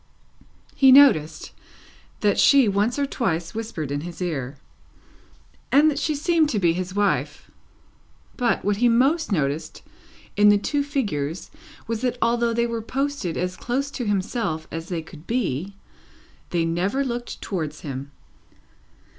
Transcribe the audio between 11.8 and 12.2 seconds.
was, that